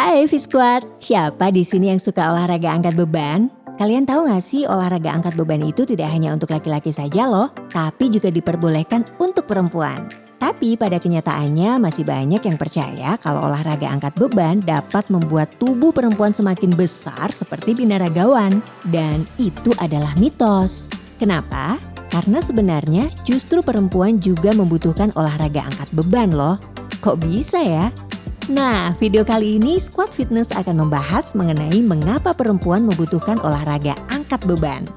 Hai 0.00 0.24
Fisquad, 0.24 0.96
siapa 0.96 1.52
di 1.52 1.60
sini 1.60 1.92
yang 1.92 2.00
suka 2.00 2.32
olahraga 2.32 2.72
angkat 2.72 2.96
beban? 2.96 3.52
Kalian 3.76 4.08
tahu 4.08 4.32
gak 4.32 4.40
sih 4.40 4.64
olahraga 4.64 5.12
angkat 5.12 5.36
beban 5.36 5.60
itu 5.60 5.84
tidak 5.84 6.08
hanya 6.08 6.32
untuk 6.32 6.56
laki-laki 6.56 6.88
saja 6.88 7.28
loh, 7.28 7.52
tapi 7.68 8.08
juga 8.08 8.32
diperbolehkan 8.32 9.04
untuk 9.20 9.44
perempuan. 9.44 10.08
Tapi 10.40 10.80
pada 10.80 10.96
kenyataannya 10.96 11.76
masih 11.84 12.08
banyak 12.08 12.40
yang 12.40 12.56
percaya 12.56 13.20
kalau 13.20 13.44
olahraga 13.44 13.92
angkat 13.92 14.16
beban 14.16 14.64
dapat 14.64 15.04
membuat 15.12 15.52
tubuh 15.60 15.92
perempuan 15.92 16.32
semakin 16.32 16.72
besar 16.72 17.28
seperti 17.28 17.76
binaragawan. 17.76 18.64
Dan 18.88 19.28
itu 19.36 19.76
adalah 19.84 20.16
mitos. 20.16 20.88
Kenapa? 21.20 21.76
Karena 22.08 22.40
sebenarnya 22.40 23.12
justru 23.28 23.60
perempuan 23.60 24.16
juga 24.16 24.56
membutuhkan 24.56 25.12
olahraga 25.12 25.60
angkat 25.60 25.92
beban 25.92 26.32
loh. 26.32 26.56
Kok 27.04 27.20
bisa 27.20 27.60
ya? 27.60 27.92
Nah, 28.48 28.96
video 28.96 29.20
kali 29.20 29.60
ini 29.60 29.76
Squad 29.76 30.16
Fitness 30.16 30.48
akan 30.56 30.88
membahas 30.88 31.36
mengenai 31.36 31.84
mengapa 31.84 32.32
perempuan 32.32 32.88
membutuhkan 32.88 33.36
olahraga 33.44 33.92
angkat 34.08 34.40
beban. 34.48 34.88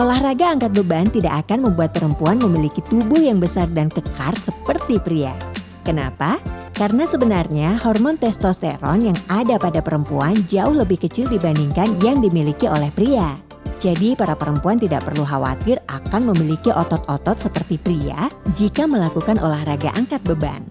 Olahraga 0.00 0.56
angkat 0.56 0.72
beban 0.72 1.12
tidak 1.12 1.44
akan 1.44 1.68
membuat 1.68 1.92
perempuan 1.92 2.40
memiliki 2.40 2.80
tubuh 2.88 3.20
yang 3.20 3.36
besar 3.36 3.68
dan 3.76 3.92
kekar 3.92 4.32
seperti 4.40 4.96
pria. 4.96 5.36
Kenapa? 5.84 6.40
Karena 6.74 7.04
sebenarnya 7.06 7.78
hormon 7.84 8.18
testosteron 8.18 9.12
yang 9.12 9.18
ada 9.30 9.60
pada 9.60 9.78
perempuan 9.84 10.34
jauh 10.48 10.74
lebih 10.74 10.98
kecil 10.98 11.28
dibandingkan 11.28 12.00
yang 12.02 12.18
dimiliki 12.18 12.66
oleh 12.66 12.90
pria. 12.90 13.38
Jadi 13.78 14.16
para 14.16 14.32
perempuan 14.32 14.80
tidak 14.80 15.04
perlu 15.04 15.22
khawatir 15.22 15.76
akan 15.92 16.32
memiliki 16.32 16.72
otot-otot 16.72 17.36
seperti 17.36 17.76
pria 17.76 18.32
jika 18.56 18.88
melakukan 18.88 19.36
olahraga 19.38 19.92
angkat 19.94 20.24
beban. 20.24 20.64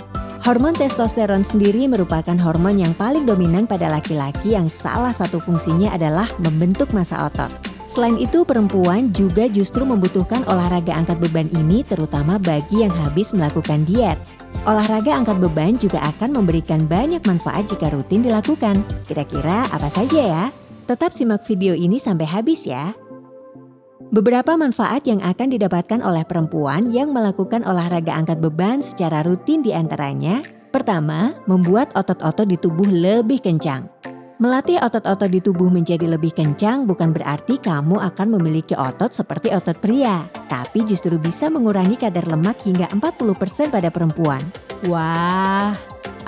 Hormon 0.43 0.75
testosteron 0.75 1.47
sendiri 1.47 1.87
merupakan 1.87 2.35
hormon 2.35 2.75
yang 2.75 2.91
paling 2.99 3.23
dominan 3.23 3.63
pada 3.63 3.87
laki-laki 3.87 4.59
yang 4.59 4.67
salah 4.67 5.15
satu 5.15 5.39
fungsinya 5.39 5.95
adalah 5.95 6.27
membentuk 6.43 6.91
massa 6.91 7.31
otot. 7.31 7.47
Selain 7.87 8.19
itu, 8.19 8.43
perempuan 8.43 9.07
juga 9.15 9.47
justru 9.47 9.87
membutuhkan 9.87 10.43
olahraga 10.51 10.99
angkat 10.99 11.23
beban 11.23 11.47
ini 11.55 11.79
terutama 11.87 12.35
bagi 12.35 12.83
yang 12.83 12.91
habis 12.91 13.31
melakukan 13.31 13.87
diet. 13.87 14.19
Olahraga 14.67 15.15
angkat 15.15 15.39
beban 15.39 15.79
juga 15.79 16.03
akan 16.11 16.35
memberikan 16.35 16.83
banyak 16.91 17.23
manfaat 17.23 17.71
jika 17.71 17.95
rutin 17.95 18.27
dilakukan. 18.27 18.83
Kira-kira 19.07 19.63
apa 19.71 19.87
saja 19.87 20.19
ya? 20.19 20.45
Tetap 20.83 21.15
simak 21.15 21.47
video 21.47 21.71
ini 21.71 21.95
sampai 21.95 22.27
habis 22.27 22.67
ya. 22.67 22.91
Beberapa 24.13 24.53
manfaat 24.53 25.09
yang 25.09 25.25
akan 25.25 25.57
didapatkan 25.57 25.97
oleh 26.05 26.21
perempuan 26.21 26.93
yang 26.93 27.09
melakukan 27.09 27.65
olahraga 27.65 28.13
angkat 28.13 28.37
beban 28.37 28.77
secara 28.77 29.25
rutin 29.25 29.65
di 29.65 29.73
antaranya, 29.73 30.45
pertama, 30.69 31.33
membuat 31.49 31.89
otot-otot 31.97 32.45
di 32.45 32.53
tubuh 32.53 32.85
lebih 32.85 33.41
kencang. 33.41 33.89
Melatih 34.37 34.77
otot-otot 34.85 35.33
di 35.33 35.41
tubuh 35.41 35.65
menjadi 35.73 36.05
lebih 36.05 36.29
kencang 36.29 36.85
bukan 36.85 37.09
berarti 37.09 37.57
kamu 37.57 37.97
akan 38.13 38.37
memiliki 38.37 38.77
otot 38.77 39.09
seperti 39.09 39.49
otot 39.49 39.81
pria, 39.81 40.29
tapi 40.45 40.85
justru 40.85 41.17
bisa 41.17 41.49
mengurangi 41.49 41.97
kadar 41.97 42.29
lemak 42.29 42.61
hingga 42.69 42.85
40% 42.93 43.73
pada 43.73 43.89
perempuan. 43.89 44.45
Wah, 44.85 45.73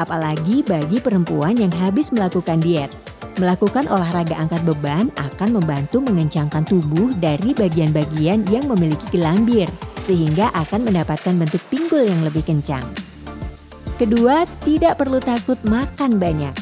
apalagi 0.02 0.66
bagi 0.66 0.98
perempuan 0.98 1.54
yang 1.62 1.70
habis 1.78 2.10
melakukan 2.10 2.66
diet. 2.66 3.05
Melakukan 3.36 3.92
olahraga 3.92 4.40
angkat 4.40 4.64
beban 4.64 5.12
akan 5.20 5.60
membantu 5.60 6.00
mengencangkan 6.00 6.64
tubuh 6.64 7.12
dari 7.20 7.52
bagian-bagian 7.52 8.48
yang 8.48 8.64
memiliki 8.72 9.04
gelambir, 9.12 9.68
sehingga 10.00 10.56
akan 10.56 10.88
mendapatkan 10.88 11.36
bentuk 11.36 11.60
pinggul 11.68 12.08
yang 12.08 12.24
lebih 12.24 12.48
kencang. 12.48 12.88
Kedua, 14.00 14.48
tidak 14.64 15.04
perlu 15.04 15.20
takut 15.20 15.60
makan 15.68 16.16
banyak. 16.16 16.56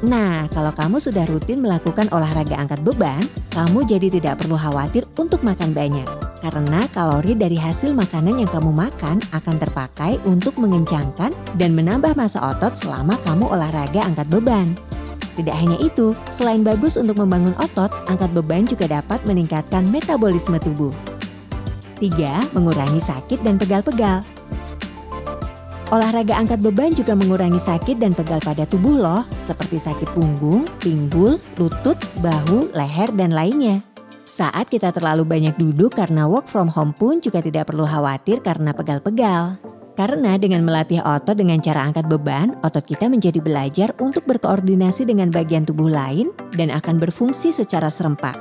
Nah, 0.00 0.48
kalau 0.56 0.72
kamu 0.72 0.96
sudah 0.96 1.28
rutin 1.28 1.60
melakukan 1.60 2.08
olahraga 2.16 2.56
angkat 2.56 2.80
beban, 2.80 3.20
kamu 3.52 3.84
jadi 3.84 4.08
tidak 4.08 4.40
perlu 4.40 4.56
khawatir 4.56 5.04
untuk 5.20 5.44
makan 5.44 5.76
banyak. 5.76 6.08
Karena 6.40 6.88
kalori 6.88 7.36
dari 7.36 7.60
hasil 7.60 7.92
makanan 7.92 8.40
yang 8.40 8.48
kamu 8.48 8.72
makan 8.72 9.20
akan 9.36 9.56
terpakai 9.60 10.16
untuk 10.24 10.56
mengencangkan 10.56 11.36
dan 11.60 11.76
menambah 11.76 12.16
massa 12.16 12.40
otot 12.40 12.72
selama 12.72 13.20
kamu 13.28 13.44
olahraga 13.52 14.00
angkat 14.00 14.24
beban. 14.32 14.72
Tidak 15.38 15.54
hanya 15.54 15.78
itu, 15.78 16.16
selain 16.26 16.66
bagus 16.66 16.98
untuk 16.98 17.18
membangun 17.22 17.54
otot, 17.62 17.92
angkat 18.10 18.30
beban 18.34 18.66
juga 18.66 18.90
dapat 18.90 19.22
meningkatkan 19.26 19.86
metabolisme 19.86 20.58
tubuh. 20.58 20.90
3. 22.00 22.56
Mengurangi 22.56 22.98
sakit 22.98 23.44
dan 23.44 23.60
pegal-pegal. 23.60 24.24
Olahraga 25.90 26.38
angkat 26.38 26.62
beban 26.62 26.94
juga 26.94 27.18
mengurangi 27.18 27.58
sakit 27.58 27.98
dan 27.98 28.14
pegal 28.14 28.38
pada 28.38 28.62
tubuh 28.62 28.94
loh, 28.94 29.22
seperti 29.42 29.82
sakit 29.82 30.14
punggung, 30.14 30.62
pinggul, 30.78 31.42
lutut, 31.58 31.98
bahu, 32.22 32.70
leher, 32.70 33.10
dan 33.18 33.34
lainnya. 33.34 33.82
Saat 34.22 34.70
kita 34.70 34.94
terlalu 34.94 35.26
banyak 35.26 35.58
duduk 35.58 35.98
karena 35.98 36.30
work 36.30 36.46
from 36.46 36.70
home 36.70 36.94
pun 36.94 37.18
juga 37.18 37.42
tidak 37.42 37.74
perlu 37.74 37.82
khawatir 37.82 38.38
karena 38.38 38.70
pegal-pegal. 38.70 39.58
Karena 40.00 40.40
dengan 40.40 40.64
melatih 40.64 41.04
otot 41.04 41.36
dengan 41.36 41.60
cara 41.60 41.84
angkat 41.84 42.08
beban, 42.08 42.56
otot 42.64 42.80
kita 42.80 43.12
menjadi 43.12 43.36
belajar 43.36 43.92
untuk 44.00 44.24
berkoordinasi 44.24 45.04
dengan 45.04 45.28
bagian 45.28 45.68
tubuh 45.68 45.92
lain 45.92 46.32
dan 46.56 46.72
akan 46.72 46.96
berfungsi 46.96 47.52
secara 47.52 47.92
serempak. 47.92 48.32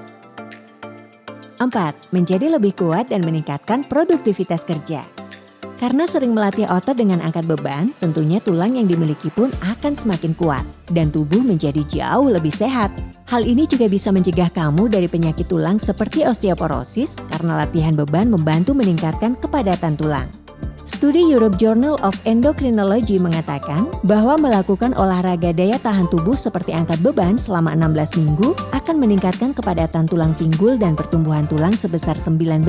4. 1.60 2.16
Menjadi 2.16 2.56
lebih 2.56 2.80
kuat 2.80 3.12
dan 3.12 3.28
meningkatkan 3.28 3.84
produktivitas 3.92 4.64
kerja. 4.64 5.04
Karena 5.76 6.08
sering 6.08 6.32
melatih 6.32 6.64
otot 6.64 6.96
dengan 6.96 7.20
angkat 7.20 7.44
beban, 7.44 7.92
tentunya 8.00 8.40
tulang 8.40 8.80
yang 8.80 8.88
dimiliki 8.88 9.28
pun 9.28 9.52
akan 9.60 10.00
semakin 10.00 10.32
kuat 10.40 10.64
dan 10.96 11.12
tubuh 11.12 11.44
menjadi 11.44 11.84
jauh 11.84 12.32
lebih 12.32 12.56
sehat. 12.56 12.88
Hal 13.28 13.44
ini 13.44 13.68
juga 13.68 13.92
bisa 13.92 14.16
mencegah 14.16 14.48
kamu 14.48 14.88
dari 14.88 15.12
penyakit 15.12 15.52
tulang 15.52 15.76
seperti 15.76 16.24
osteoporosis 16.24 17.20
karena 17.28 17.68
latihan 17.68 18.00
beban 18.00 18.32
membantu 18.32 18.72
meningkatkan 18.72 19.36
kepadatan 19.36 20.00
tulang. 20.00 20.39
Studi 20.90 21.22
Europe 21.22 21.62
Journal 21.62 22.02
of 22.02 22.18
Endocrinology 22.26 23.22
mengatakan 23.22 23.86
bahwa 24.02 24.42
melakukan 24.42 24.98
olahraga 24.98 25.54
daya 25.54 25.78
tahan 25.78 26.10
tubuh 26.10 26.34
seperti 26.34 26.74
angkat 26.74 26.98
beban 27.06 27.38
selama 27.38 27.78
16 27.78 28.18
minggu 28.18 28.58
akan 28.74 28.98
meningkatkan 28.98 29.54
kepadatan 29.54 30.10
tulang 30.10 30.34
pinggul 30.34 30.82
dan 30.82 30.98
pertumbuhan 30.98 31.46
tulang 31.46 31.78
sebesar 31.78 32.18
19%. 32.18 32.66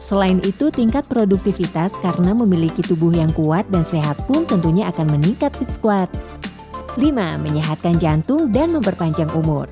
Selain 0.00 0.40
itu, 0.48 0.72
tingkat 0.72 1.04
produktivitas 1.12 1.92
karena 2.00 2.32
memiliki 2.32 2.80
tubuh 2.80 3.12
yang 3.12 3.36
kuat 3.36 3.68
dan 3.68 3.84
sehat 3.84 4.16
pun 4.24 4.48
tentunya 4.48 4.88
akan 4.88 5.12
meningkat 5.12 5.52
fit 5.60 5.68
squat. 5.68 6.08
5. 6.96 7.04
Menyehatkan 7.36 8.00
jantung 8.00 8.48
dan 8.48 8.72
memperpanjang 8.72 9.28
umur. 9.36 9.68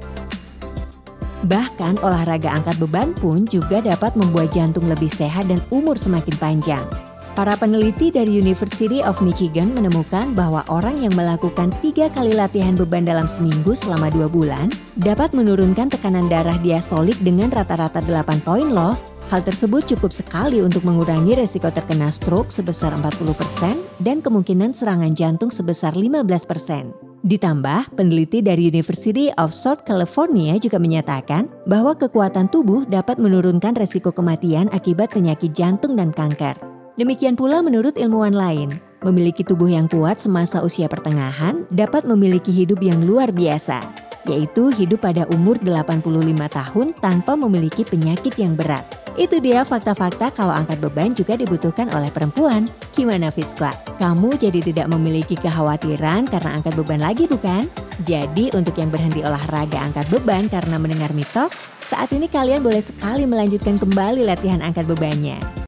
Bahkan 1.48 2.04
olahraga 2.04 2.60
angkat 2.60 2.76
beban 2.76 3.16
pun 3.16 3.48
juga 3.48 3.80
dapat 3.80 4.12
membuat 4.20 4.52
jantung 4.52 4.84
lebih 4.84 5.08
sehat 5.08 5.48
dan 5.48 5.64
umur 5.72 5.96
semakin 5.96 6.36
panjang. 6.36 7.07
Para 7.38 7.54
peneliti 7.54 8.10
dari 8.10 8.34
University 8.34 8.98
of 8.98 9.22
Michigan 9.22 9.70
menemukan 9.70 10.34
bahwa 10.34 10.66
orang 10.66 11.06
yang 11.06 11.14
melakukan 11.14 11.70
tiga 11.78 12.10
kali 12.10 12.34
latihan 12.34 12.74
beban 12.74 13.06
dalam 13.06 13.30
seminggu 13.30 13.78
selama 13.78 14.10
dua 14.10 14.26
bulan 14.26 14.74
dapat 14.98 15.38
menurunkan 15.38 15.86
tekanan 15.86 16.26
darah 16.26 16.58
diastolik 16.58 17.14
dengan 17.22 17.54
rata-rata 17.54 18.02
8 18.02 18.42
poin 18.42 18.66
loh. 18.66 18.98
Hal 19.30 19.46
tersebut 19.46 19.86
cukup 19.86 20.10
sekali 20.10 20.58
untuk 20.66 20.82
mengurangi 20.82 21.38
resiko 21.38 21.70
terkena 21.70 22.10
stroke 22.10 22.50
sebesar 22.50 22.90
40% 22.98 24.02
dan 24.02 24.18
kemungkinan 24.18 24.74
serangan 24.74 25.14
jantung 25.14 25.54
sebesar 25.54 25.94
15%. 25.94 27.22
Ditambah, 27.22 27.94
peneliti 27.94 28.42
dari 28.42 28.66
University 28.66 29.30
of 29.38 29.54
South 29.54 29.86
California 29.86 30.58
juga 30.58 30.82
menyatakan 30.82 31.46
bahwa 31.70 31.94
kekuatan 31.94 32.50
tubuh 32.50 32.82
dapat 32.90 33.22
menurunkan 33.22 33.78
resiko 33.78 34.10
kematian 34.10 34.66
akibat 34.74 35.14
penyakit 35.14 35.54
jantung 35.54 35.94
dan 35.94 36.10
kanker. 36.10 36.67
Demikian 36.98 37.38
pula 37.38 37.62
menurut 37.62 37.94
ilmuwan 37.94 38.34
lain, 38.34 38.74
memiliki 39.06 39.46
tubuh 39.46 39.70
yang 39.70 39.86
kuat 39.86 40.18
semasa 40.18 40.66
usia 40.66 40.90
pertengahan 40.90 41.62
dapat 41.70 42.02
memiliki 42.02 42.50
hidup 42.50 42.82
yang 42.82 43.06
luar 43.06 43.30
biasa, 43.30 43.78
yaitu 44.26 44.74
hidup 44.74 45.06
pada 45.06 45.22
umur 45.30 45.54
85 45.62 46.02
tahun 46.34 46.86
tanpa 46.98 47.38
memiliki 47.38 47.86
penyakit 47.86 48.34
yang 48.34 48.58
berat. 48.58 48.82
Itu 49.14 49.38
dia 49.38 49.62
fakta-fakta 49.62 50.34
kalau 50.34 50.50
angkat 50.50 50.82
beban 50.82 51.14
juga 51.14 51.38
dibutuhkan 51.38 51.86
oleh 51.94 52.10
perempuan. 52.10 52.66
Gimana 52.90 53.30
Fit 53.30 53.46
Squad? 53.46 53.78
Kamu 54.02 54.34
jadi 54.34 54.58
tidak 54.58 54.90
memiliki 54.90 55.38
kekhawatiran 55.38 56.26
karena 56.26 56.50
angkat 56.58 56.74
beban 56.74 56.98
lagi 56.98 57.30
bukan? 57.30 57.70
Jadi 58.02 58.50
untuk 58.58 58.74
yang 58.74 58.90
berhenti 58.90 59.22
olahraga 59.22 59.86
angkat 59.86 60.10
beban 60.10 60.50
karena 60.50 60.82
mendengar 60.82 61.14
mitos, 61.14 61.54
saat 61.78 62.10
ini 62.10 62.26
kalian 62.26 62.58
boleh 62.58 62.82
sekali 62.82 63.22
melanjutkan 63.22 63.78
kembali 63.78 64.26
latihan 64.26 64.58
angkat 64.66 64.82
bebannya. 64.90 65.58